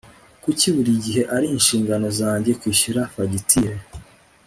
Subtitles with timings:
[0.43, 3.75] kuki buri gihe ari inshingano zanjye kwishyura fagitire